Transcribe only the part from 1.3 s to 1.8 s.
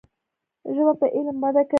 وده کوي.